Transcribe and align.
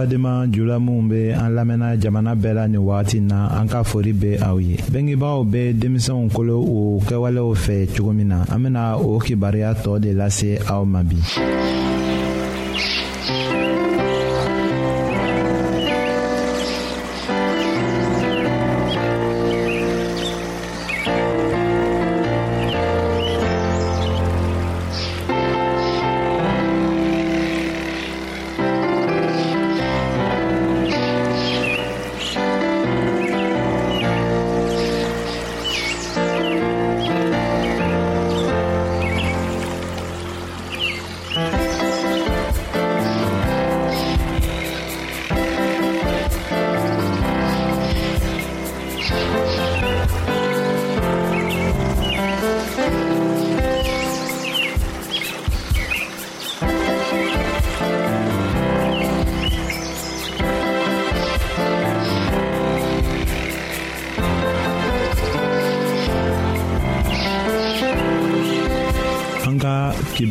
badenma 0.00 0.46
jula 0.50 0.80
minw 0.80 1.08
be 1.08 1.30
an 1.32 1.54
lamɛnna 1.54 1.96
jamana 2.00 2.34
bɛɛ 2.34 2.54
la 2.54 2.66
nin 2.68 2.80
wagati 2.80 3.20
na 3.20 3.58
an 3.60 3.68
ka 3.68 3.82
fori 3.82 4.12
be 4.12 4.30
aw 4.48 4.56
ye 4.58 4.76
bengebaaw 4.92 5.44
be 5.50 5.72
denmisɛnw 5.80 6.30
kolo 6.34 6.56
o 6.60 7.00
kɛwalew 7.06 7.52
fɛ 7.64 7.86
cogo 7.92 8.12
min 8.14 8.28
na 8.28 8.44
an 8.52 8.62
bena 8.62 8.96
o 8.98 9.18
kibaruya 9.18 9.74
tɔɔ 9.82 10.00
de 10.00 10.10
lase 10.14 10.50
aw 10.70 10.84
ma 10.84 11.02
bi 11.02 11.18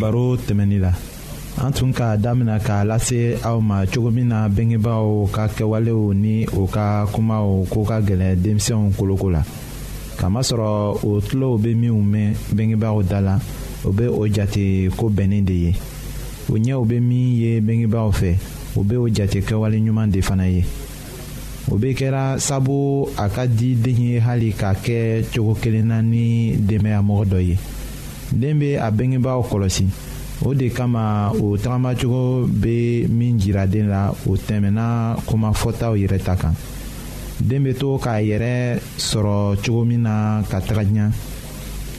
baro 0.09 0.34
tɛmɛnin 0.42 0.80
la 0.81 0.92
an 1.64 1.72
tun 1.72 1.92
k'a 1.94 2.18
damina 2.18 2.58
k'a 2.58 2.84
lase 2.84 3.38
aw 3.44 3.59
ma 3.62 3.86
cogo 3.86 4.09
min 4.12 4.28
na 4.34 4.50
bengebaaw 4.50 5.28
ka 5.31 5.46
kɛwalew 5.53 6.14
ni 6.18 6.47
o 6.58 6.66
ka 6.66 7.06
kumaw 7.14 7.62
ko 7.70 7.84
ka 7.86 8.02
gɛlɛn 8.02 8.36
denmisɛnw 8.44 8.90
koloko 8.97 9.30
la 9.30 9.42
kamasɔrɔ 10.18 11.00
o 11.06 11.22
tulow 11.22 11.58
bɛ 11.62 11.75
minnu 11.78 12.02
mɛn 12.02 12.31
bengebaaw 12.58 13.03
da 13.06 13.20
la 13.22 13.36
o 13.86 13.90
bɛ 13.94 14.06
o 14.09 14.25
jate 14.28 14.90
ko 14.97 15.09
bɛnnen 15.09 15.46
de 15.46 15.53
ye 15.53 15.72
o 16.50 16.58
ɲɛw 16.58 16.81
bɛ 16.90 16.97
min 17.02 17.28
ye 17.41 17.59
bengebaaw 17.62 18.09
fɛ 18.12 18.34
o 18.78 18.81
bɛ 18.81 18.96
o 18.97 19.06
jate 19.14 19.40
kɛwale 19.47 19.78
ɲuman 19.78 20.09
de 20.09 20.22
fana 20.22 20.50
ye 20.50 20.64
o 21.70 21.78
bɛ 21.78 21.94
kɛra 21.96 22.40
sabu 22.40 23.06
a 23.16 23.30
ka 23.30 23.46
di 23.46 23.76
den 23.76 23.97
ye 24.09 24.18
hali 24.20 24.53
k'a 24.53 24.74
kɛ 24.74 25.24
cogo 25.31 25.53
kelen 25.62 25.86
na 25.88 26.02
ni 26.02 26.56
denbayamɔgɔ 26.58 27.26
dɔ 27.30 27.41
ye. 27.47 27.58
den 28.31 28.59
be 28.59 28.78
a 28.79 28.91
bengebaaw 28.91 29.41
kɔlɔsi 29.41 29.85
o 30.45 30.53
de 30.53 30.69
kama 30.69 31.31
o 31.35 31.57
tagamacogo 31.57 32.45
be 32.62 33.07
min 33.07 33.38
jira 33.40 33.67
den 33.67 33.90
la 33.90 34.12
o 34.25 34.35
tɛmɛna 34.38 35.17
kumafɔtaw 35.25 35.94
yɛrɛ 35.97 36.23
ta 36.23 36.35
kan 36.35 36.53
den 37.40 37.63
be 37.63 37.73
to 37.73 37.97
k'a 38.00 38.22
yɛrɛ 38.22 38.79
sɔrɔ 38.97 39.57
cogo 39.66 39.85
min 39.85 40.01
na 40.03 40.41
ka 40.50 40.59
taga 40.62 40.84
diɲa 40.84 41.12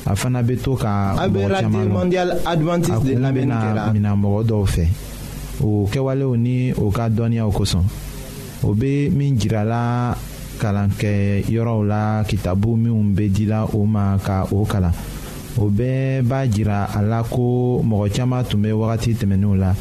a 0.06 0.16
fana 0.16 0.42
be 0.46 0.56
to 0.56 0.74
ka 0.76 1.16
mɔgɔ 1.18 1.60
caman 1.60 1.88
lɔn 1.90 3.34
bena 3.34 3.90
mina 3.92 4.14
mɔgɔ 4.16 4.46
dɔw 4.46 4.64
fɛ 4.66 4.86
o 5.62 5.86
kɛwalew 5.90 6.36
ni 6.38 6.72
o 6.72 6.90
ka 6.90 7.08
dɔnniyaw 7.10 7.50
kosɔn 7.52 7.84
o 8.62 8.72
be 8.74 9.10
min 9.10 9.36
jirala 9.36 10.14
kalankɛyɔrɔw 10.60 11.84
la 11.86 12.22
kitabu 12.24 12.76
minw 12.76 13.14
be 13.14 13.28
dila 13.28 13.66
o 13.74 13.84
ma 13.84 14.16
ka 14.22 14.46
o 14.52 14.64
kalan 14.64 14.92
o 15.58 15.68
bɛɛ 15.68 16.22
b'a 16.22 16.46
jira 16.48 16.84
a 16.94 17.02
la 17.02 17.22
ko 17.22 17.82
mɔgɔ 17.84 18.08
caaman 18.14 18.44
tun 18.44 18.60
bɛ 18.62 18.72
wagati 18.72 19.14
tɛmɛnenw 19.14 19.54
la 19.58 19.74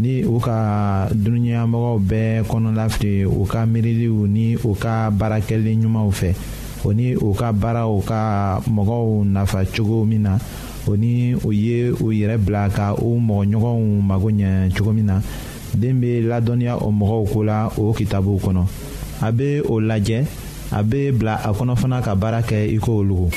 ni 0.00 0.22
u 0.24 0.38
ka 0.38 1.08
dunuɲamɔgɔw 1.12 1.98
bɛɛ 2.00 2.42
kɔnɔlafili 2.44 3.24
u 3.26 3.44
ka 3.46 3.64
miiriliw 3.66 4.26
ni 4.28 4.56
u 4.56 4.74
ka 4.74 5.10
baarakɛli 5.10 5.76
ɲumanw 5.76 6.10
fɛ 6.12 6.34
o 6.84 6.92
ni 6.92 7.14
u 7.16 7.34
ka 7.34 7.52
baaraw 7.52 8.00
ka 8.04 8.60
mɔgɔw 8.68 9.24
nafa 9.24 9.64
cogo 9.74 10.04
min 10.06 10.22
na 10.22 10.38
o 10.88 10.94
ni 10.96 11.34
u 11.34 11.50
ye 11.52 11.88
u 11.90 12.12
yɛrɛ 12.12 12.38
bila 12.44 12.68
ka 12.70 12.94
u 12.94 13.18
mɔgɔɲɔgɔnw 13.18 14.02
mago 14.02 14.28
ɲɛ 14.30 14.76
cogo 14.78 14.92
min 14.92 15.06
na 15.06 15.20
den 15.74 15.98
bɛ 16.00 16.22
ladɔnniya 16.28 16.76
o 16.80 16.90
mɔgɔw 16.92 17.26
ko 17.32 17.40
la 17.42 17.66
o 17.76 17.92
kitabuw 17.92 18.38
kɔnɔ 18.38 18.64
a 19.22 19.32
bɛ 19.32 19.62
o 19.68 19.80
lajɛ 19.80 20.24
a 20.70 20.82
bɛ 20.84 21.12
bila 21.18 21.34
a 21.44 21.52
kɔnɔ 21.52 21.76
fana 21.76 22.00
ka 22.02 22.14
baara 22.14 22.40
kɛ 22.42 22.72
i 22.74 22.78
ko 22.78 23.02
lugu 23.02 23.30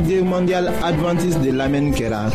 Guerre 0.00 0.22
mondiale 0.24 0.72
adventiste 0.82 1.38
de 1.38 1.52
l'Amen 1.52 1.92
Kera, 1.94 2.26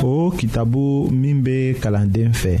Au 0.00 0.28
oh, 0.28 0.32
kitabu 0.36 1.08
Mimbe 1.10 1.74
bɛ 1.74 2.60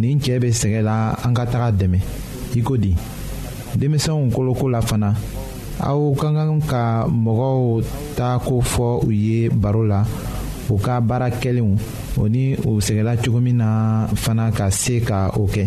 nin 0.00 0.18
cɛɛ 0.22 0.38
be 0.40 0.48
sɛgɛn 0.52 0.82
la 0.82 1.14
an 1.26 1.34
ka 1.34 1.44
taga 1.46 1.72
dɛmɛ 1.74 1.98
i 2.54 2.60
ko 2.62 2.76
di 2.78 2.94
denmisɛnw 3.76 4.30
koloko 4.30 4.68
la 4.70 4.80
fana 4.80 5.12
aw 5.80 6.14
ka 6.14 6.28
kan 6.34 6.60
ka 6.70 7.06
mɔgɔw 7.08 7.82
ta 8.16 8.38
ko 8.38 8.60
fɔ 8.62 8.86
u 9.06 9.10
ye 9.10 9.48
baro 9.48 9.82
la 9.82 10.06
u 10.70 10.76
ka 10.78 11.00
baara 11.00 11.28
kɛlenw 11.30 11.76
o 12.18 12.26
ni 12.28 12.54
u 12.64 12.78
sɛgɛnla 12.78 13.18
cogo 13.22 13.40
min 13.42 13.56
na 13.58 14.06
fana 14.14 14.52
ka 14.54 14.70
se 14.70 15.00
ka 15.00 15.32
o 15.36 15.46
kɛ 15.46 15.66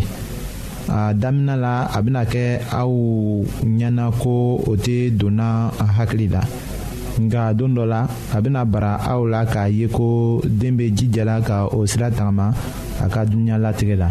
a 0.89 1.13
damina 1.13 1.55
la 1.59 1.73
a 1.95 2.01
bɛna 2.01 2.23
kɛ 2.25 2.43
aw 2.73 2.89
ɲɛna 3.63 4.11
ko 4.21 4.57
o 4.65 4.75
tɛ 4.75 5.11
donna 5.17 5.69
a 5.79 5.83
hakili 5.97 6.27
la 6.31 6.41
nka 7.19 7.53
don 7.53 7.75
dɔ 7.75 7.83
la 7.93 8.01
a 8.35 8.37
bena 8.41 8.63
bara 8.65 8.91
aw 9.11 9.21
la 9.33 9.41
k'a 9.51 9.65
ye 9.69 9.87
ko 9.87 10.41
den 10.45 10.77
be 10.77 10.85
jijala 10.95 11.41
ka 11.47 11.67
o 11.67 11.85
sira 11.85 12.07
tagama 12.11 12.53
a 13.03 13.05
ka 13.13 13.23
dunuɲa 13.25 13.57
latigɛ 13.63 13.95
la 14.01 14.07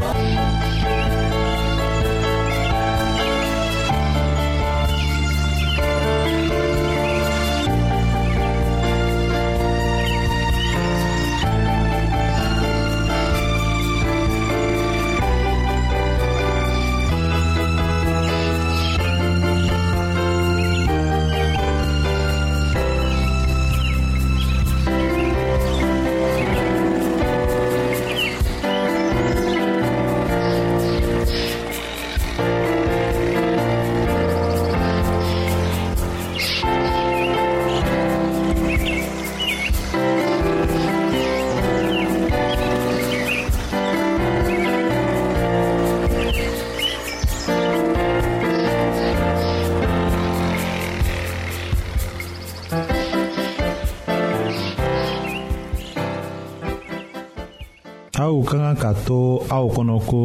aw 58.30 58.38
ka 58.46 58.56
kan 58.62 58.76
ka 58.78 58.90
to 59.06 59.22
aw 59.56 59.64
kɔnɔ 59.74 59.96
ko 60.10 60.20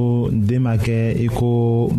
den 0.48 0.60
ma 0.66 0.74
kɛ 0.86 0.98
i 1.26 1.28
ko 1.38 1.50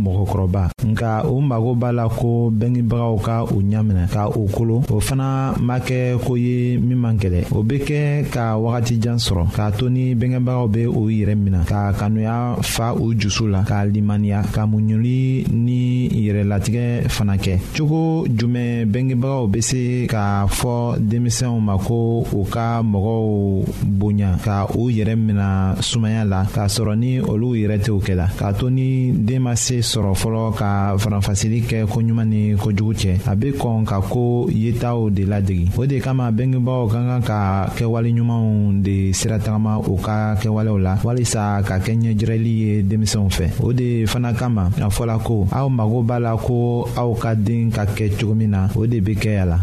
mɔgɔkɔrɔba 0.02 0.75
nka 0.86 1.22
u 1.24 1.40
mago 1.40 1.74
b'a 1.74 1.92
la 1.92 2.06
ko 2.08 2.50
bɛngebagaw 2.58 3.14
ka 3.26 3.36
u 3.54 3.58
ɲaminɛ 3.70 4.04
ka 4.12 4.22
u 4.38 4.42
kolo 4.54 4.76
o 4.94 5.00
fana 5.00 5.54
ma 5.66 5.78
kɛ 5.78 6.16
ko 6.24 6.36
ye 6.36 6.78
min 6.78 6.96
man 6.98 7.16
kɛlɛ 7.18 7.46
o 7.56 7.62
be 7.62 7.78
kɛ 7.82 8.24
ka 8.32 8.54
wagatijan 8.58 9.16
sɔrɔ 9.18 9.46
k'a 9.54 9.72
to 9.78 9.88
ni 9.90 10.14
bɛngebagaw 10.14 10.66
be 10.72 10.82
u 10.86 11.02
yɛrɛ 11.10 11.34
mina 11.34 11.64
ka 11.66 11.92
kanuya 11.98 12.56
fa 12.62 12.94
u 12.94 13.12
jusu 13.18 13.48
la 13.48 13.62
ka 13.64 13.82
limaniya 13.84 14.42
ka 14.54 14.66
muɲuli 14.66 15.46
ni 15.52 16.08
yɛrɛlatigɛ 16.10 17.08
fana 17.14 17.34
kɛ 17.36 17.58
cogo 17.76 18.24
jumɛn 18.28 18.86
bengebagaw 18.92 19.46
be 19.50 19.60
se 19.60 20.06
k'a 20.06 20.46
fɔ 20.46 20.98
denmisɛnw 21.00 21.58
ma 21.60 21.76
ko 21.78 22.22
u 22.32 22.44
ka 22.44 22.80
mɔgɔw 22.82 23.64
bonya 23.98 24.38
ka 24.44 24.66
u 24.74 24.88
yɛrɛ 24.88 25.16
mina 25.16 25.74
sumaya 25.80 26.22
la 26.28 26.44
k'a 26.44 26.66
sɔrɔ 26.68 26.94
ni 26.98 27.18
olu 27.20 27.54
yɛrɛ 27.56 27.76
tɛw 27.84 27.98
kɛla 28.06 28.26
k'a 28.38 28.52
to 28.58 28.70
ni 28.70 29.10
deen 29.10 29.42
ma 29.42 29.54
se 29.56 29.78
sɔrɔ 29.82 30.14
fɔlɔ 30.14 30.54
ka 30.56 30.72
ka 30.76 30.96
faranfasili 31.00 31.60
kɛ 31.64 31.78
koɲuman 31.88 32.28
ni 32.28 32.56
kojugu 32.56 32.92
cɛ 33.02 33.10
a 33.26 33.34
be 33.34 33.50
kɔn 33.52 33.84
ka 33.86 34.00
ko 34.00 34.46
yetaw 34.50 35.08
de 35.10 35.22
ladegi 35.24 35.66
o 35.76 35.86
de 35.86 36.00
kama 36.00 36.30
bengebagaw 36.30 36.86
ka 36.92 37.00
kan 37.08 37.22
ka 37.22 37.38
kɛwale 37.76 38.10
ɲumanw 38.16 38.82
de 38.84 39.12
siratagama 39.12 39.78
u 39.78 39.96
ka 39.96 40.34
kɛwalew 40.40 40.76
la 40.82 40.94
walisa 41.04 41.62
ka 41.68 41.78
kɛ 41.80 41.92
ɲɛjirɛli 42.00 42.52
ye 42.62 42.82
denmisɛnw 42.82 43.28
fɛ 43.30 43.46
o 43.64 43.72
de 43.72 44.04
fana 44.06 44.32
kama 44.36 44.68
a 44.76 44.88
fɔla 44.90 45.16
ko 45.22 45.46
aw 45.50 45.68
mago 45.68 46.02
b'a 46.02 46.18
la 46.20 46.36
ko 46.36 46.84
aw 46.96 47.10
ka 47.16 47.34
den 47.34 47.70
ka 47.70 47.84
kɛ 47.86 48.10
cogo 48.18 48.34
min 48.36 48.50
na 48.50 48.68
o 48.76 48.86
de 48.86 49.00
be 49.00 49.14
kɛ 49.14 49.42
a 49.42 49.46
la 49.52 49.58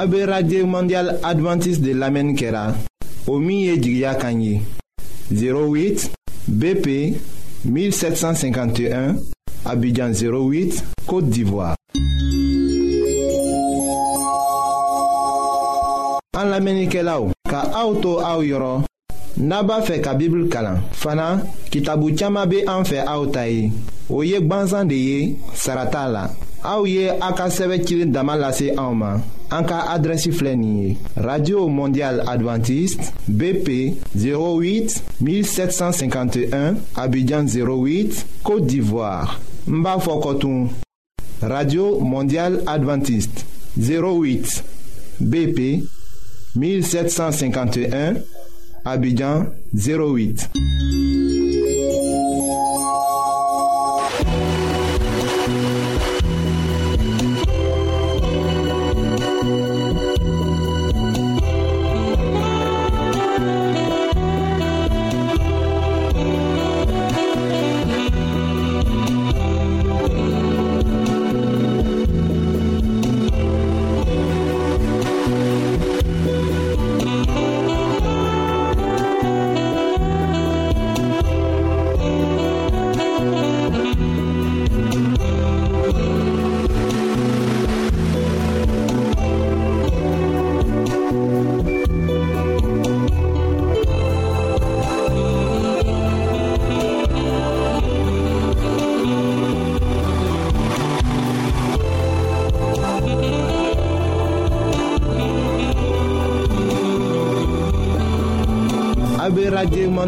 A 0.00 0.06
be 0.06 0.24
radye 0.24 0.62
mandyal 0.64 1.18
Adventist 1.24 1.82
de 1.82 1.92
lamen 1.92 2.32
kera, 2.36 2.72
o 3.26 3.36
miye 3.38 3.76
di 3.76 3.96
gya 3.98 4.14
kanyi, 4.14 4.62
08 5.32 6.10
BP 6.46 6.86
1751, 7.64 9.16
abidjan 9.64 10.12
08, 10.14 10.84
Kote 11.04 11.30
d'Ivoire. 11.34 11.74
An 16.38 16.46
lamen 16.52 16.84
ike 16.86 17.02
la 17.02 17.18
ou, 17.18 17.34
ka 17.50 17.64
aoutou 17.80 18.22
aou 18.22 18.44
yoron, 18.46 18.84
naba 19.38 19.80
fe 19.82 19.98
ka 20.00 20.14
bibl 20.14 20.46
kalan, 20.48 20.78
fana 20.92 21.32
ki 21.72 21.82
tabou 21.82 22.14
txama 22.14 22.46
be 22.46 22.62
an 22.70 22.86
fe 22.86 23.02
aoutayi, 23.02 23.72
ou 24.08 24.22
yek 24.22 24.46
banzan 24.46 24.86
de 24.86 24.96
ye, 25.08 25.32
sarata 25.58 26.06
la. 26.06 26.28
Aouye 26.64 27.08
aka 27.20 27.44
a 27.44 28.04
Damalase 28.04 28.72
en 28.72 29.22
radio 31.16 31.68
mondial 31.68 32.22
Adventiste 32.26 33.12
bp 33.28 33.94
08 34.14 35.02
1751 35.20 36.74
abidjan 36.96 37.44
08 37.46 38.26
côte 38.42 38.66
d'ivoire 38.66 39.40
Mba 39.68 39.98
radio 41.42 42.00
Mondiale 42.00 42.62
Adventiste 42.66 43.46
08 43.78 44.64
bp 45.20 45.84
1751 46.56 48.14
abidjan 48.84 49.46
08 49.72 50.50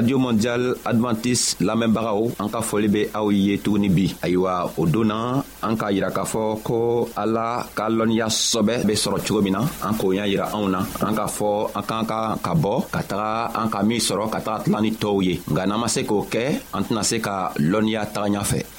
radio 0.00 0.16
mondial 0.16 0.80
adventis 0.88 1.60
Lamembarao 1.60 2.32
an 2.40 2.48
ka 2.48 2.64
fɔli 2.64 2.88
be 2.88 3.00
aw 3.12 3.28
ye 3.28 3.58
tuguni 3.60 3.90
bi 3.92 4.06
ayiwa 4.24 4.64
o 4.64 6.58
ko 6.64 7.08
ala 7.20 7.46
ka 7.76 7.84
Sobe 8.30 8.80
sɔbɛ 8.80 8.86
be 8.86 8.92
sɔrɔ 8.96 9.16
cogo 9.20 9.42
min 9.42 9.52
na 9.52 9.60
an 9.84 9.92
k'o 9.98 10.14
y'a 10.14 10.24
yira 10.26 10.46
anw 10.56 10.66
na 10.72 10.80
an 10.80 11.12
k'a 11.14 11.26
fɔ 11.28 11.68
an 11.76 11.82
k'an 11.84 12.06
ka 12.06 12.18
ka 12.40 12.52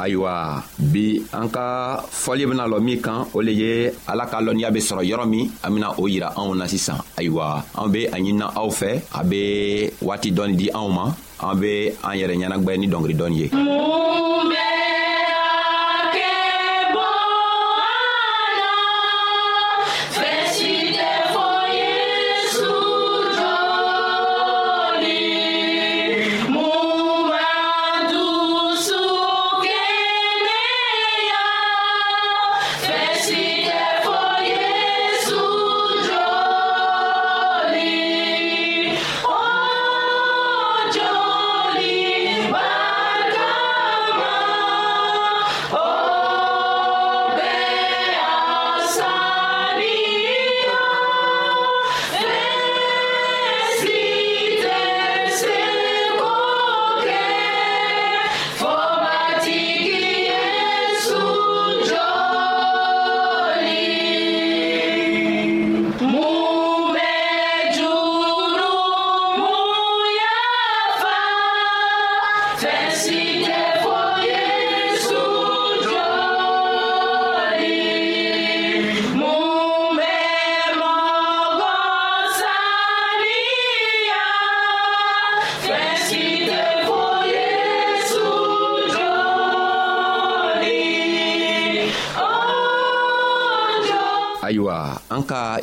an 0.02 0.10
bi 0.92 1.06
an 1.38 1.48
ka 1.54 1.66
fɔli 2.10 2.44
kan 3.04 3.20
ala 4.10 4.26
ka 4.26 4.38
lɔnniya 4.42 4.74
be 4.74 4.80
sɔrɔ 4.80 5.02
yɔrɔ 5.06 5.30
min 5.30 5.52
an 5.64 5.70
bena 5.74 5.88
o 6.00 6.08
yira 6.08 6.34
anw 6.36 6.56
na 6.58 6.66
sisan 6.68 6.98
di 10.52 10.68
anw 10.74 11.11
an 11.50 11.60
be 11.60 11.90
an 12.04 12.18
yɛrɛ 12.20 12.34
ɲɛnagwɛ 12.40 12.72
ni 12.78 12.88
dɔngeri 12.94 13.16
dɔɔni 13.20 13.36
ye 13.42 13.46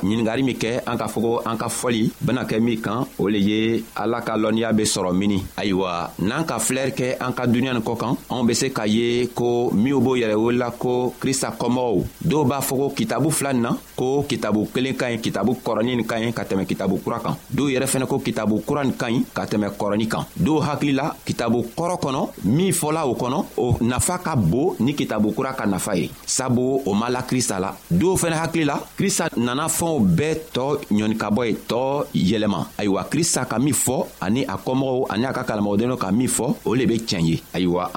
ɲiningari 0.09 0.43
min 0.43 0.57
kɛ 0.57 0.71
an 0.87 0.97
k'a 0.97 1.07
fɔ 1.09 1.21
ko 1.21 1.33
an 1.45 1.57
ka 1.57 1.69
fɔli 1.69 2.11
bena 2.21 2.45
kɛ 2.45 2.61
min 2.61 2.81
kan 2.81 3.05
o 3.19 3.29
le 3.29 3.38
ye 3.38 3.85
ala 3.95 4.21
ka 4.23 4.37
lɔnniya 4.37 4.73
be 4.73 4.83
sɔrɔ 4.85 5.12
mini 5.15 5.43
ayiwa 5.57 6.11
n'an 6.23 6.45
ka 6.45 6.59
filɛri 6.59 6.93
kɛ 6.97 7.07
an 7.21 7.33
ka 7.33 7.47
duniɲa 7.47 7.73
nin 7.75 7.83
kɔ 7.85 7.97
kan 7.99 8.17
anw 8.31 8.43
be 8.47 8.55
se 8.55 8.69
k'a 8.73 8.87
ye 8.87 9.27
ko 9.35 9.71
minw 9.75 10.00
b'o 10.00 10.17
yɛrɛ 10.17 10.35
wolola 10.37 10.71
ko 10.79 11.15
krista 11.21 11.50
kɔmɔgɔw 11.59 12.03
dɔw 12.25 12.45
b'a 12.45 12.61
fɔ 12.61 12.75
ko 12.79 12.88
kitabu 12.97 13.31
fila 13.31 13.53
nin 13.53 13.62
na 13.62 13.77
ko 13.97 14.25
kitabu 14.29 14.67
kelen 14.73 14.97
ka 14.97 15.07
ɲi 15.11 15.21
kitabu 15.21 15.53
kɔrɔnin 15.65 15.97
nin 15.97 16.07
ka 16.07 16.17
ɲi 16.17 16.33
ka 16.33 16.45
tɛmɛ 16.45 16.65
kitabu 16.67 16.97
kura 17.05 17.19
kan 17.21 17.35
dɔw 17.55 17.69
yɛrɛ 17.75 17.87
fɛnɛ 17.87 18.07
ko 18.09 18.19
kitabu 18.19 18.62
kura 18.67 18.85
nin 18.85 18.93
ka 18.95 19.07
ɲi 19.09 19.25
ka 19.35 19.45
tɛmɛ 19.45 19.69
kɔrɔnin 19.79 20.09
kan 20.09 20.25
dɔw 20.41 20.62
hakili 20.67 20.93
la 20.95 21.12
kitabu 21.27 21.62
kɔrɔ 21.77 22.00
kɔnɔ 22.00 22.29
min 22.45 22.73
fɔla 22.73 23.07
o 23.07 23.15
kɔnɔ 23.15 23.45
o 23.59 23.77
nafa 23.81 24.19
ka 24.19 24.37
bon 24.37 24.75
ni 24.81 24.95
kitabu 24.95 25.33
kura 25.35 25.53
ka 25.55 25.65
nafa 25.67 25.95
ye 25.97 26.11
sabu 26.27 26.81
o 26.87 26.95
ma 26.95 27.09
la 27.11 27.23
krista 27.23 27.61
la 27.61 27.73
dɔw 27.93 28.17
fɛnɛ 28.17 28.37
hakili 28.43 28.65
la 28.67 28.81
krista 28.99 29.29
nana 29.37 29.67
fɛnw 29.69 29.98
Beto 30.00 30.78
bɛɛ 30.90 31.31
boy 31.31 31.55
to 31.67 32.07
ye 32.12 32.31
tɔɔ 32.31 32.31
yɛlɛma 32.47 32.67
ayiwa 32.78 33.05
krista 33.11 33.45
ka 33.47 33.59
min 33.59 33.75
ani 34.21 34.45
akomo 34.47 35.05
kɔmɔgɔw 35.07 35.07
ani 35.11 35.25
a 35.25 35.33
ka 35.33 35.43
kalamɔgɔdenw 35.45 35.97
ka 35.99 36.11
min 36.12 36.28
fɔ 36.28 36.55
o 36.64 36.75
le 36.75 36.87
be 36.87 36.95
tiɲɛ 36.95 37.23
ye 37.23 37.43
la 37.69 37.90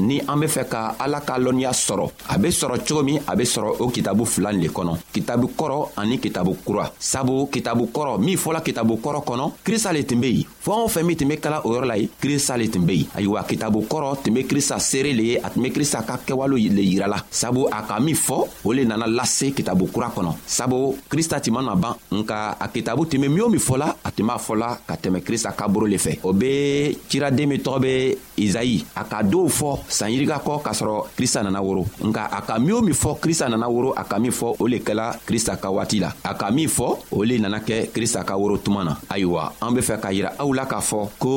ni 0.00 0.20
an 0.28 0.38
be 0.40 0.46
fɛ 0.46 0.64
soro. 0.66 0.94
ala 0.98 1.20
ka 1.20 1.36
lɔnniya 1.36 1.72
sɔrɔ 1.72 3.80
o 3.80 3.88
kitabu 3.90 4.24
fila 4.26 4.50
le 4.52 4.68
kɔnɔ 4.68 4.96
kitabu 5.12 5.48
kɔrɔ 5.56 5.88
ani 5.96 6.18
kitabu 6.18 6.56
kura 6.64 6.90
sabu 6.98 7.46
kitabu 7.50 7.90
kɔrɔ 7.92 8.18
min 8.20 8.36
fɔla 8.36 8.60
kitabu 8.60 9.00
kɔrɔ 9.02 9.24
kɔnɔ 9.24 9.52
krista 9.64 9.92
le 9.92 10.02
tun 10.04 10.20
fɛɛn 10.64 10.80
o 10.84 10.88
fɛn 10.88 11.02
min 11.04 11.16
tun 11.16 11.28
be 11.28 11.36
kala 11.36 11.60
o 11.66 11.74
yɔrɔ 11.74 11.84
la 11.86 11.94
ye 11.96 12.08
krista 12.20 12.56
le 12.56 12.68
tun 12.70 12.86
be 12.86 12.92
yen 12.94 13.06
ayiwa 13.14 13.42
kitabu 13.44 13.84
kɔrɔ 13.90 14.22
tun 14.22 14.32
be 14.34 14.44
krista 14.46 14.78
seere 14.80 15.12
le 15.12 15.22
ye 15.24 15.36
a 15.36 15.50
tun 15.50 15.62
be 15.62 15.68
krista 15.70 16.02
ka 16.06 16.16
kɛwalew 16.26 16.70
le 16.72 16.80
yirala 16.82 17.16
sabu 17.30 17.66
a 17.70 17.82
ka 17.86 18.00
min 18.00 18.14
fɔ 18.14 18.38
o 18.64 18.72
le 18.72 18.84
nana 18.84 19.06
lase 19.06 19.50
kitabu 19.54 19.88
kura 19.92 20.08
kɔnɔ 20.16 20.32
sabu 20.46 20.96
krista 21.10 21.38
tun 21.42 21.52
mana 21.54 21.74
ban 21.76 21.94
nka 22.10 22.56
a 22.58 22.68
kitabu 22.68 23.04
tun 23.10 23.20
be 23.20 23.28
min 23.28 23.42
o 23.42 23.48
min 23.50 23.60
fɔla 23.60 23.94
a 24.04 24.10
tun 24.10 24.26
b'a 24.26 24.38
fɔla 24.38 24.78
ka 24.86 24.94
tɛmɛ 24.96 25.20
krista 25.22 25.52
ka 25.54 25.68
boro 25.68 25.84
le 25.86 25.96
fɛ 25.98 26.20
o 26.22 26.32
be 26.32 26.96
ciraden 27.10 27.46
min 27.46 27.60
tɔgɔ 27.60 27.80
be 27.82 28.18
izayi 28.38 28.84
a 28.96 29.04
ka 29.04 29.20
dɔw 29.22 29.48
fɔ 29.50 29.78
sanyirika 29.88 30.40
kɔ 30.44 30.62
k'a 30.62 30.72
sɔrɔ 30.72 31.04
krista 31.14 31.42
nana 31.44 31.60
woro 31.60 31.84
nka 32.02 32.30
a 32.32 32.40
ka 32.40 32.58
min 32.58 32.72
o 32.72 32.80
min 32.80 32.94
fɔ 32.94 33.18
krista 33.20 33.50
nana 33.50 33.68
woro 33.68 33.92
a 33.94 34.04
ka 34.04 34.18
min 34.18 34.32
fɔ 34.32 34.56
o 34.60 34.64
le 34.66 34.78
kɛla 34.78 35.12
krista 35.26 35.56
ka 35.60 35.68
waati 35.70 35.98
la 36.00 36.10
a 36.24 36.34
ka 36.34 36.50
min 36.50 36.68
fɔ 36.68 36.96
o 37.12 37.22
le 37.22 37.38
nana 37.38 37.58
kɛ 37.60 37.90
krista 37.92 38.24
ka 38.24 38.32
woro 38.36 38.56
tuma 38.56 38.82
na 38.82 38.94
ayiwa 39.10 39.52
an 39.60 39.74
be 39.74 39.80
fɛ 39.82 40.00
k'a 40.00 40.12
yira 40.12 40.32
aw 40.40 40.53
la 40.54 40.64
k'a 40.66 40.78
fɔ 40.80 40.98
ko 41.18 41.34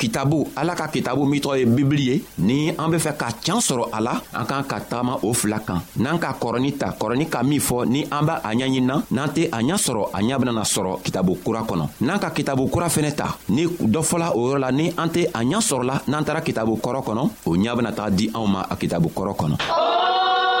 kitabu 0.00 0.38
ala 0.56 0.74
ka 0.74 0.88
kitabu 0.88 1.26
min 1.26 1.40
tɔgɔ 1.40 1.56
ye 1.58 1.66
bibili 1.66 2.02
ye 2.10 2.24
ni 2.38 2.70
an 2.76 2.88
be 2.90 2.96
fɛ 2.96 3.16
ka 3.16 3.28
tiɲan 3.40 3.60
sɔrɔ 3.60 3.88
a 3.92 4.00
la 4.00 4.14
an 4.32 4.44
k'an 4.46 4.64
ka 4.64 4.78
tagama 4.80 5.18
o 5.22 5.32
fila 5.32 5.58
kan 5.60 5.80
n'an 5.96 6.18
ka 6.18 6.32
kɔrɔni 6.40 6.70
ta 6.78 6.94
kɔrɔni 6.98 7.28
ka 7.30 7.42
min 7.42 7.60
fɔ 7.60 7.86
ni 7.86 8.04
an 8.10 8.24
b'a 8.26 8.40
a 8.42 8.50
ɲaɲinina 8.54 8.96
n'an 9.10 9.28
tɛ 9.28 9.48
a 9.52 9.58
ɲa 9.60 9.76
sɔrɔ 9.76 10.08
a 10.12 10.18
ɲa 10.22 10.38
benana 10.38 10.62
sɔrɔ 10.62 11.02
kitabu 11.04 11.38
kura 11.44 11.60
kɔnɔ 11.62 11.88
n'an 12.00 12.18
ka 12.18 12.30
kitabu 12.30 12.68
kura 12.70 12.86
fɛnɛ 12.88 13.14
ta 13.14 13.36
ni 13.50 13.66
dɔ 13.66 14.00
fɔla 14.02 14.32
o 14.34 14.48
yɔrɔ 14.48 14.58
la 14.60 14.70
ni 14.72 14.88
an 14.98 15.08
tɛ 15.10 15.26
a 15.34 15.42
ɲa 15.44 15.60
sɔrɔla 15.60 16.00
n'an 16.08 16.24
taara 16.24 16.40
kitabu 16.40 16.80
kɔrɔ 16.82 17.00
kɔnɔ 17.04 17.30
o 17.46 17.54
ɲa 17.56 17.76
bena 17.76 17.92
taga 17.92 18.10
di 18.16 18.30
anw 18.34 18.46
ma 18.46 18.66
a 18.70 18.76
kitabu 18.76 19.08
kɔrɔ 19.12 19.34
kɔnɔ 19.36 19.54
oh! 19.68 20.53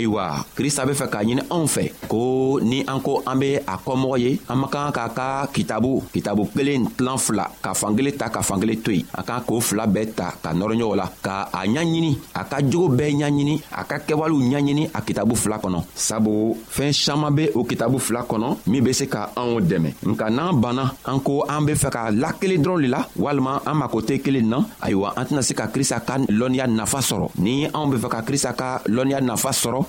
Ayo 0.00 0.16
a, 0.16 0.40
kris 0.56 0.80
a 0.80 0.88
be 0.88 0.94
fe 0.96 1.04
ka 1.12 1.20
njene 1.20 1.42
anfe, 1.52 1.90
ko 2.08 2.56
ni 2.64 2.78
anko 2.88 3.18
anbe 3.28 3.58
a 3.68 3.74
komoye, 3.84 4.38
anmakan 4.48 4.88
ka 4.96 5.04
ka 5.12 5.28
kitabu, 5.52 6.00
kitabu 6.08 6.46
pelen 6.48 6.88
tlan 6.96 7.20
fla, 7.20 7.44
ka 7.60 7.76
fangele 7.76 8.08
ta, 8.16 8.30
ka 8.32 8.40
fangele 8.40 8.78
tuy, 8.80 9.04
ankan 9.12 9.44
ko 9.44 9.58
fla 9.60 9.84
bet 9.84 10.14
ta, 10.16 10.30
ka 10.40 10.54
noronyo 10.56 10.94
la, 10.96 11.04
ka 11.20 11.52
a 11.52 11.66
nyanjini, 11.68 12.14
a 12.32 12.46
ka 12.48 12.62
djoube 12.64 13.12
nyanjini, 13.12 13.58
a 13.76 13.84
ka 13.84 13.98
kewalou 14.00 14.40
nyanjini, 14.40 14.86
a 14.88 15.02
kitabu 15.04 15.36
fla 15.36 15.58
konon. 15.60 15.84
Sabo, 15.92 16.32
fen 16.68 16.96
chanman 16.96 17.36
be 17.36 17.50
ou 17.52 17.68
kitabu 17.68 18.00
fla 18.00 18.24
konon, 18.24 18.56
mi 18.72 18.80
be 18.80 18.96
se 18.96 19.04
ka 19.04 19.28
anwo 19.36 19.60
deme. 19.60 19.92
Mka 20.08 20.30
nan 20.32 20.64
bana, 20.64 20.88
anko 21.12 21.42
anbe 21.52 21.76
fe 21.76 21.92
ka 21.92 22.06
lakile 22.10 22.56
dron 22.56 22.80
li 22.80 22.88
la, 22.88 23.02
walman 23.20 23.60
anmakote 23.68 24.16
kile 24.24 24.40
nan, 24.40 24.64
a 24.80 24.88
yo 24.96 25.04
a, 25.04 25.12
antena 25.20 25.44
se 25.44 25.52
ka 25.60 25.68
kris 25.68 25.92
a 25.92 26.00
kan 26.08 26.24
lon 26.32 26.56
yan 26.56 26.72
nafasoro. 26.72 27.28
Ni 27.44 27.68
anbe 27.68 28.00
fe 28.00 28.08
ka 28.08 28.24
k 28.24 29.88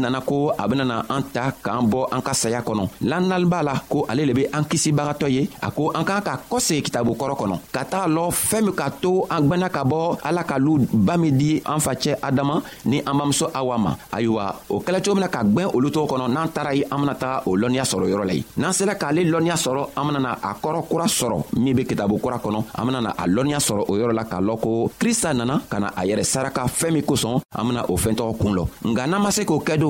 nana 0.00 0.20
ko 0.20 0.50
a 0.56 0.66
benana 0.68 1.04
an 1.08 1.22
ta 1.32 1.52
k'an 1.62 1.84
bɔ 1.92 2.08
an 2.12 2.22
ka 2.22 2.32
saya 2.34 2.60
kɔnɔ 2.66 2.86
lannali 3.02 3.44
b'a 3.46 3.62
la 3.62 3.74
ko 3.88 4.06
ale 4.08 4.24
le 4.26 4.32
be 4.34 4.44
an 4.52 4.64
kisibagatɔ 4.64 5.28
ye 5.30 5.48
a 5.62 5.70
ko 5.70 5.90
an 5.92 6.04
k'an 6.04 6.22
ka 6.24 6.40
kɔsegi 6.50 6.82
kitabu 6.88 7.12
kɔrɔ 7.20 7.36
kɔnɔ 7.40 7.56
ka 7.74 7.82
taga 7.84 8.06
lɔ 8.08 8.24
fɛɛn 8.32 8.64
min 8.64 8.74
k'a 8.74 8.90
to 9.02 9.26
an 9.30 9.48
gwɛnna 9.48 9.70
ka 9.70 9.84
bɔ 9.84 10.18
ala 10.24 10.42
ka 10.44 10.56
lu 10.58 10.78
ba 10.92 11.16
min 11.16 11.36
di 11.38 11.60
an 11.66 11.78
facɛ 11.78 12.16
adama 12.22 12.62
ni 12.84 12.98
an 13.06 13.14
bamuso 13.18 13.50
awa 13.54 13.78
ma 13.78 13.94
ayiwa 14.12 14.54
o 14.70 14.80
kɛla 14.80 15.00
cogo 15.04 15.14
min 15.14 15.22
na 15.24 15.28
ka 15.28 15.42
gwɛn 15.44 15.68
olu 15.74 15.88
tɔgɔ 15.90 16.06
kɔnɔ 16.08 16.28
n'an 16.32 16.48
taara 16.52 16.72
ye 16.74 16.84
an 16.90 16.98
bena 17.00 17.14
taga 17.14 17.42
o 17.46 17.50
lɔnniya 17.56 17.84
sɔrɔ 17.92 18.08
yɔrɔ 18.12 18.24
la 18.26 18.32
ye 18.34 18.44
n'an 18.56 18.72
sela 18.72 18.94
k'ale 18.94 19.24
lɔnniya 19.30 19.56
sɔrɔ 19.66 19.88
an 19.96 20.04
benana 20.08 20.34
a 20.50 20.54
kɔrɔ 20.54 20.88
kura 20.88 21.04
sɔrɔ 21.04 21.44
min 21.58 21.76
be 21.76 21.84
kitabu 21.84 22.18
kura 22.22 22.38
kɔnɔ 22.38 22.64
an 22.78 22.86
benana 22.88 23.10
a 23.16 23.26
lɔnniya 23.28 23.60
sɔrɔ 23.68 23.84
o 23.88 23.92
yɔrɔ 23.96 24.12
la 24.14 24.24
k'a 24.24 24.40
lɔn 24.40 24.60
ko 24.60 24.90
krista 24.98 25.34
nana 25.36 25.60
ka 25.68 25.78
na 25.78 25.88
a 25.94 26.02
yɛrɛ 26.04 26.24
saraka 26.24 26.62
fɛɛn 26.64 26.92
min 26.92 27.02
kosɔn 27.02 27.40
an 27.58 27.64
bena 27.68 27.84
o 27.88 27.96
fɛɛn 27.96 28.16
tɔgɔ 28.16 28.36
kuun 28.40 28.54
lɔ 28.56 28.68
nga 28.92 29.06
n'an 29.06 29.20
ma 29.22 29.30
se 29.30 29.44
k'o 29.44 29.58
kɛ 29.64 29.78
do 29.78 29.89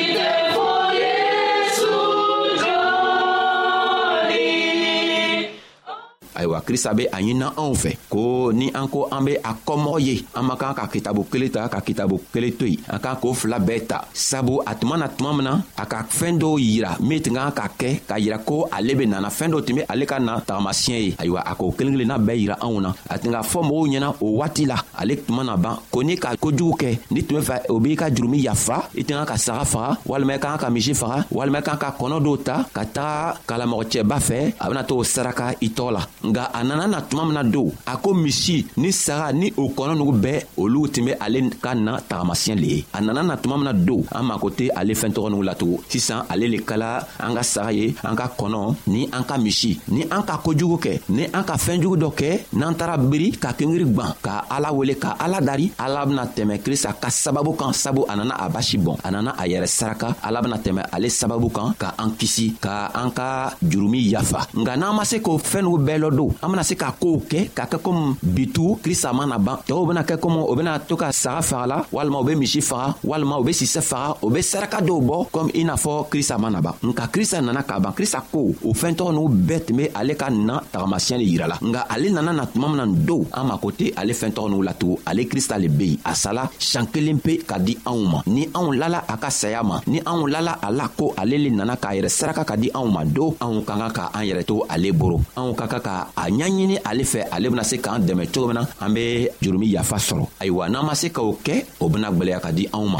krista 6.61 6.93
be 6.93 7.07
a 7.11 7.17
ɲinina 7.21 7.53
anw 7.57 7.73
fɛ 7.75 7.91
ko 8.09 8.51
ni 8.53 8.71
an 8.73 8.87
ko 8.87 9.07
an 9.11 9.25
be 9.25 9.35
a 9.43 9.53
kɔmɔgɔ 9.67 9.99
ye 10.01 10.25
an 10.35 10.43
man 10.45 10.57
kan 10.57 10.73
ka 10.73 10.87
kitabu 10.87 11.25
kelen 11.29 11.49
ta 11.51 11.67
ka 11.69 11.79
kitabu 11.81 12.19
kelen 12.33 12.55
to 12.57 12.65
yen 12.65 12.77
an 12.89 12.99
kan 12.99 13.15
k'o 13.21 13.33
fila 13.35 13.59
bɛɛ 13.59 13.85
ta 13.87 14.05
sabu 14.13 14.61
a 14.65 14.73
tuma 14.75 14.97
na 14.97 15.07
tuma 15.09 15.33
min 15.35 15.43
na 15.45 15.61
a 15.77 15.85
ka 15.85 16.03
fɛɛn 16.09 16.37
dɔw 16.39 16.57
yira 16.59 16.97
min 16.99 17.21
tun 17.21 17.33
kan 17.35 17.51
ka 17.51 17.67
kɛ 17.77 17.99
k'a 18.07 18.19
yira 18.19 18.37
ko 18.45 18.67
ale 18.71 18.95
be 18.95 19.05
nana 19.05 19.27
fɛɛn 19.29 19.51
dɔ 19.51 19.65
tun 19.65 19.75
be 19.77 19.83
ale 19.89 20.05
ka 20.05 20.19
na 20.19 20.39
tagamasiyɛ 20.39 20.97
ye 21.03 21.15
ayiwa 21.17 21.41
a 21.45 21.55
k'o 21.55 21.71
kelen 21.75 21.93
kelenna 21.97 22.17
bɛɛ 22.17 22.37
yira 22.37 22.57
anw 22.61 22.79
na 22.81 22.93
a 23.09 23.17
tun 23.19 23.31
ka 23.33 23.41
fɔ 23.41 23.59
mɔgɔw 23.61 23.87
ɲɛna 23.91 24.13
o 24.21 24.37
waati 24.39 24.65
la 24.67 24.77
ale 24.97 25.15
tuma 25.17 25.43
na 25.43 25.57
ban 25.57 25.77
ko 25.91 26.01
ni 26.03 26.15
ka 26.17 26.35
kojugu 26.35 26.77
kɛ 26.77 26.97
n'i 27.11 27.21
tun 27.23 27.39
be 27.39 27.45
fɛ 27.45 27.65
o 27.69 27.79
b'i 27.79 27.95
ka 27.97 28.09
jurumi 28.09 28.41
yafa 28.43 28.85
i 28.97 29.03
tun 29.03 29.17
kan 29.21 29.25
ka 29.25 29.35
saga 29.37 29.65
faga 29.65 29.97
walima 30.05 30.33
i 30.35 30.39
kan 30.39 30.57
ka 30.57 30.69
misi 30.69 30.93
faga 30.93 31.25
walima 31.31 31.57
i 31.59 31.61
kan 31.61 31.77
ka 31.77 31.91
kɔnɔ 31.97 32.17
dɔw 32.21 32.43
ta 32.43 32.65
ka 32.73 32.81
taga 32.85 33.37
kalamɔgɔcɛba 33.47 34.17
fɛ 34.19 34.53
a 34.59 34.67
bena 34.67 34.83
to 34.83 34.95
o 34.97 35.03
saraka 35.03 35.53
i 35.61 35.69
tɔgɔ 35.69 35.91
la 35.91 36.01
nga 36.25 36.50
a 36.53 36.63
nana 36.63 36.87
na 36.87 37.01
tuma 37.01 37.25
min 37.25 37.33
na 37.33 37.43
don 37.43 37.71
a 37.85 37.97
ko 37.97 38.13
misi 38.13 38.65
ni 38.77 38.91
saga 39.03 39.27
ni 39.39 39.47
o 39.61 39.69
kɔnɔ 39.75 39.93
nugu 39.99 40.13
bɛɛ 40.23 40.37
olu 40.57 40.87
tun 40.89 41.05
be 41.05 41.13
ale 41.25 41.39
ka 41.63 41.73
na 41.75 41.93
tagamasiɲɛ 42.09 42.55
le 42.61 42.67
ye 42.67 42.85
a 42.93 43.01
nana 43.01 43.23
na 43.23 43.35
tuma 43.37 43.55
min 43.57 43.65
na 43.65 43.73
don 43.73 44.03
an 44.13 44.23
mako 44.25 44.49
tɛ 44.49 44.67
ale 44.75 44.93
fɛn 44.93 45.11
tɔgɔ 45.15 45.29
nugu 45.31 45.43
latugun 45.47 45.77
sisan 45.89 46.23
ale 46.29 46.47
le 46.47 46.57
kala 46.59 47.07
an 47.19 47.33
ka 47.35 47.41
saga 47.43 47.71
ye 47.73 47.93
an 48.03 48.15
ka 48.15 48.27
kɔnɔ 48.37 48.75
ni 48.87 49.07
an 49.11 49.23
ka 49.23 49.37
misi 49.37 49.79
ni 49.89 50.01
an 50.11 50.23
ka 50.23 50.37
kojugu 50.43 50.77
kɛ 50.83 51.01
ni 51.09 51.25
an 51.25 51.43
ka 51.43 51.55
fɛɛnjugu 51.55 51.95
dɔ 52.03 52.09
kɛ 52.19 52.31
n'an 52.53 52.75
taara 52.75 52.97
biri 52.97 53.31
ka 53.39 53.53
kengiri 53.53 53.85
gwan 53.93 54.13
ka 54.21 54.45
ala 54.49 54.73
wele 54.73 54.95
ka 54.95 55.15
ala 55.19 55.41
dari 55.41 55.71
ala 55.79 56.05
bena 56.05 56.25
tɛmɛ 56.25 56.61
krista 56.63 56.93
ka 56.93 57.09
sababu 57.09 57.53
kan 57.57 57.73
sabu 57.73 58.05
a 58.09 58.15
nana 58.15 58.35
a 58.37 58.49
basi 58.49 58.77
bɔn 58.77 58.97
a 59.03 59.11
nana 59.11 59.33
a 59.37 59.45
yɛrɛ 59.47 59.67
saraka 59.67 60.15
ala 60.23 60.41
bena 60.41 60.57
tɛmɛ 60.57 60.83
ale 60.93 61.07
sababu 61.09 61.49
kan 61.53 61.73
ka 61.79 61.95
an 61.97 62.11
kisi 62.19 62.55
ka 62.59 62.91
an 62.93 63.09
ka 63.11 63.53
jurumi 63.63 63.99
yafa 64.11 64.47
nga 64.55 64.75
n'an 64.77 64.95
ma 64.95 65.03
se 65.05 65.17
k'o 65.19 65.37
fɛɛn 65.37 65.63
nugu 65.65 65.79
bɛɛ 65.87 65.97
lɔ 66.05 66.09
don 66.15 66.35
an 66.43 66.49
bena 66.49 66.63
se 66.65 66.75
ka 66.75 66.89
koow 66.97 67.21
kɛ 67.29 67.41
ka 67.53 67.65
kɛ 67.71 67.77
komi 67.85 68.15
bitu 68.35 68.77
krista 68.83 69.13
man 69.13 69.29
na 69.29 69.37
ban 69.37 69.57
tɔɔw 69.67 69.83
bena 69.87 70.01
kɛ 70.03 70.17
komi 70.19 70.41
o 70.41 70.55
bena 70.55 70.79
to 70.79 70.95
ka 70.95 71.11
saga 71.11 71.41
fagala 71.41 71.85
walima 71.93 72.19
u 72.19 72.23
be 72.23 72.33
misi 72.35 72.61
faga 72.61 72.95
walima 73.03 73.37
u 73.39 73.43
be 73.43 73.51
sisɛ 73.51 73.81
faga 73.81 74.17
u 74.25 74.29
be 74.31 74.41
saraka 74.41 74.79
dɔw 74.81 74.99
bɔ 75.07 75.17
komi 75.31 75.51
i 75.61 75.63
n'a 75.63 75.75
fɔ 75.75 76.09
krista 76.09 76.39
man 76.41 76.53
na 76.53 76.61
ban 76.61 76.73
nka 76.81 77.05
krista 77.13 77.41
nana 77.41 77.61
ka 77.63 77.79
ban 77.79 77.93
krista 77.93 78.21
ko 78.31 78.39
o 78.67 78.73
fɛɛn 78.73 78.95
tɔgɔ 78.97 79.11
n'u 79.13 79.23
bɛɛ 79.29 79.65
tun 79.65 79.75
be 79.77 79.87
ale 79.95 80.15
ka 80.17 80.29
na 80.31 80.59
tagamasiɲɛ 80.71 81.17
le 81.19 81.25
yirala 81.29 81.55
nga 81.61 81.85
ale 81.87 82.09
nana 82.09 82.33
na 82.33 82.45
tuma 82.47 82.67
mina 82.69 82.85
nin 82.87 83.05
dow 83.05 83.21
an 83.33 83.43
mako 83.47 83.69
tɛ 83.71 83.93
ale 83.95 84.13
fɛɛn 84.13 84.33
tɔgɔ 84.33 84.49
n'u 84.49 84.63
latugun 84.65 84.97
ale 85.05 85.23
krista 85.27 85.59
le 85.61 85.67
be 85.69 85.85
yen 85.93 85.99
a 86.05 86.15
sala 86.15 86.49
sian 86.59 86.87
kelen 86.87 87.19
pe 87.21 87.37
ka 87.45 87.57
di 87.59 87.77
anw 87.85 88.01
ma 88.09 88.19
ni 88.25 88.47
anw 88.55 88.73
lala 88.77 89.03
a 89.07 89.15
ka 89.17 89.29
saya 89.29 89.61
ma 89.63 89.79
ni 89.85 90.01
anw 90.01 90.25
lala 90.27 90.57
a 90.61 90.71
la 90.71 90.87
ko 90.89 91.13
ale 91.17 91.37
le 91.37 91.49
nana 91.51 91.75
k'a 91.77 91.93
yɛrɛ 91.99 92.09
saraka 92.09 92.43
ka 92.45 92.55
di 92.57 92.71
anw 92.73 92.89
ma 92.91 93.03
do 93.05 93.35
anw 93.39 93.61
ka 93.63 93.77
kan 93.77 93.91
ka 93.91 94.09
an 94.13 94.25
yɛrɛ 94.25 94.43
to 94.45 94.65
ale 94.69 94.91
boro 94.91 95.21
anw 95.37 95.53
ka 95.55 95.67
kan 95.67 95.81
ka 95.81 96.07
a 96.17 96.30
ɲaɲini 96.37 96.77
ale 96.83 97.03
fɛ 97.03 97.21
ale 97.31 97.49
bena 97.49 97.63
se 97.63 97.77
k'an 97.77 97.99
dɛmɛ 98.07 98.23
cogo 98.33 98.47
min 98.47 98.55
na 98.55 98.67
an 98.79 98.93
be 98.93 99.29
jurumi 99.41 99.67
yafa 99.73 99.97
sɔrɔ 99.97 100.25
ayiwa 100.39 100.69
n'an 100.69 100.85
ma 100.85 100.93
se 100.95 101.07
k'o 101.09 101.35
kɛ 101.45 101.53
o 101.79 101.89
bena 101.89 102.09
gwɛlɛya 102.11 102.39
ka 102.43 102.51
di 102.51 102.67
anw 102.73 102.85
ma 102.87 102.99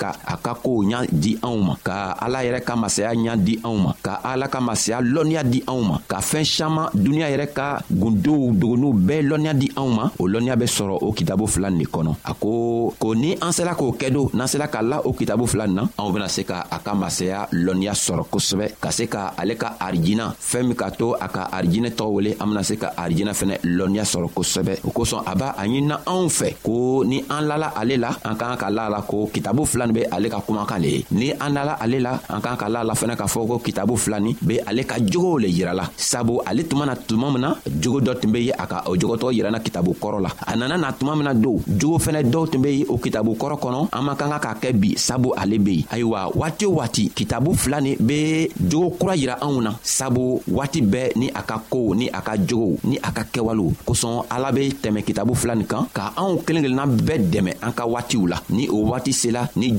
ka 0.00 0.14
a 0.32 0.36
ka 0.44 0.52
kow 0.64 0.80
ɲa 0.90 1.04
di 1.22 1.32
anw 1.46 1.58
ma 1.68 1.74
ka 1.86 1.94
ala 2.24 2.38
yɛrɛ 2.46 2.60
ka 2.68 2.74
masaya 2.82 3.12
ɲa 3.24 3.34
di 3.46 3.54
anw 3.68 3.76
ma 3.84 3.92
ka 4.04 4.12
ala 4.32 4.46
ka 4.52 4.60
masaya 4.68 4.98
lɔnniya 5.14 5.42
di 5.52 5.60
anw 5.72 5.80
ma 5.90 5.96
ka 6.10 6.18
fɛɛn 6.30 6.46
saman 6.56 6.88
duniɲa 6.96 7.28
yɛrɛ 7.32 7.46
ka 7.58 7.66
gundow 8.00 8.52
dogonuw 8.60 8.94
bɛɛ 9.06 9.20
lɔnniya 9.28 9.52
di 9.62 9.68
anw 9.76 9.90
ma 9.96 10.04
o 10.20 10.24
lɔnniya 10.32 10.56
be 10.56 10.64
sɔrɔ 10.76 10.96
o 11.06 11.08
kitabu 11.12 11.46
fila 11.46 11.68
nin 11.70 11.82
de 11.84 11.84
kɔnɔ 11.84 12.12
a 12.24 12.32
ko 12.34 12.52
ko 12.98 13.08
ni 13.14 13.34
an 13.40 13.52
sela 13.52 13.74
k'o 13.76 13.92
kɛ 14.00 14.08
do 14.10 14.22
n'an 14.34 14.46
sela 14.48 14.66
ka 14.72 14.80
la 14.90 15.00
o 15.04 15.12
kitabu 15.12 15.46
fila 15.46 15.66
nin 15.66 15.76
na 15.76 15.84
anw 16.00 16.10
bena 16.12 16.28
se 16.28 16.42
ka 16.48 16.66
a 16.70 16.78
ka 16.78 16.92
masaya 16.94 17.46
lɔnniya 17.52 17.92
sɔrɔ 17.92 18.24
kosɛbɛ 18.32 18.66
ka 18.80 18.90
se 18.90 19.06
ka 19.06 19.34
ale 19.36 19.54
ka 19.56 19.76
arijina 19.80 20.32
fɛɛn 20.32 20.64
min 20.66 20.76
ka 20.76 20.90
to 20.90 21.12
a 21.14 21.28
ka 21.28 21.48
arijinɛ 21.52 21.92
tɔgɔ 21.92 22.12
wele 22.14 22.30
an 22.40 22.46
bena 22.48 22.62
se 22.64 22.76
ka 22.76 22.90
arijinɛ 22.96 23.32
fɛnɛ 23.36 23.54
lɔnniya 23.76 24.04
sɔrɔ 24.06 24.30
kosɛbɛ 24.34 24.80
o 24.86 24.90
kosɔn 24.90 25.22
a 25.26 25.34
b'a 25.36 25.52
a 25.60 25.64
ɲinina 25.66 26.00
anw 26.06 26.28
fɛ 26.30 26.56
ko 26.62 27.04
ni 27.04 27.20
an 27.28 27.44
lala 27.48 27.72
ale 27.76 27.96
la 27.98 28.10
an 28.24 28.34
k'an 28.36 28.56
ka 28.56 28.68
la 28.70 28.88
la 28.88 29.02
ko 29.02 29.26
kitabu 29.32 29.64
fila 29.66 29.89
kur'an 29.90 29.92
be 29.92 30.04
ale 30.10 30.28
ka 30.30 30.40
kumakan 30.40 30.80
le 30.80 30.88
ye 30.88 31.04
ni 31.12 31.32
an 31.40 31.50
dala 31.54 31.74
ale 31.80 32.00
la 32.00 32.18
an 32.28 32.40
kan 32.40 32.56
ka 32.56 32.68
la 32.68 32.82
la 32.84 32.94
fɛnɛ 32.94 33.16
k'a 33.16 33.26
fɔ 33.26 33.46
ko 33.48 33.58
kitabu 33.58 33.96
filani 33.96 34.36
be 34.42 34.58
ale 34.66 34.84
ka 34.86 34.96
jogow 34.98 35.38
le 35.38 35.48
yirala 35.48 35.90
sabu 35.96 36.40
ale 36.46 36.64
tuma 36.68 36.86
na 36.86 36.94
tuma 36.96 37.30
min 37.30 37.40
na 37.40 37.54
jogo 37.80 38.00
dɔ 38.00 38.18
tun 38.20 38.30
be 38.32 38.38
ye 38.40 38.50
a 38.52 38.66
ka 38.66 38.82
o 38.86 38.94
jogotɔgɔ 38.96 39.32
yiranna 39.34 39.60
kitabu 39.60 39.94
kɔrɔ 40.00 40.22
la 40.22 40.30
a 40.46 40.56
nana 40.56 40.76
na 40.76 40.92
tuma 40.92 41.14
min 41.14 41.24
na 41.24 41.32
don 41.34 41.58
jogo 41.66 41.98
fɛnɛ 41.98 42.30
dɔw 42.30 42.50
tun 42.50 42.60
be 42.62 42.68
ye 42.70 42.84
o 42.88 42.96
kitabu 42.98 43.34
kɔrɔ 43.36 43.56
kɔnɔ 43.60 43.88
an 43.92 44.02
man 44.04 44.16
kan 44.16 44.30
ka 44.30 44.38
k'a 44.38 44.54
kɛ 44.60 44.72
bi 44.80 44.94
sabu 44.96 45.32
ale 45.36 45.58
be 45.58 45.72
yen 45.80 45.84
ayiwa 45.90 46.32
waati 46.34 46.66
o 46.66 46.72
waati 46.78 47.10
kitabu 47.10 47.54
fila 47.56 47.80
nin 47.80 47.96
be 48.00 48.48
jogo 48.68 48.94
kura 48.98 49.14
yira 49.16 49.38
anw 49.42 49.60
na 49.62 49.74
sabu 49.82 50.40
waati 50.50 50.82
bɛɛ 50.82 51.16
ni 51.16 51.30
a 51.30 51.42
ka 51.42 51.62
kow 51.70 51.92
ni 51.94 52.08
a 52.08 52.20
ka 52.22 52.34
jogow 52.36 52.76
ni 52.84 52.96
a 52.98 53.10
ka 53.12 53.22
kɛwalew 53.32 53.72
kosɔn 53.86 54.26
ala 54.30 54.52
be 54.52 54.70
tɛmɛ 54.70 55.02
kitabu 55.04 55.34
fila 55.34 55.54
kan 55.66 55.88
ka 55.92 56.12
anw 56.16 56.42
kelen 56.44 56.62
kelenna 56.62 56.86
bɛɛ 56.86 57.30
dɛmɛ 57.30 57.52
an 57.62 57.72
ka 57.72 57.84
waatiw 57.86 58.26
la 58.28 58.38
ni 58.50 58.68
o 58.68 58.84
waati 58.86 59.12
sela 59.12 59.48
ni 59.56 59.78